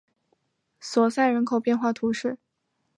[0.79, 2.39] 索赛人口变化图示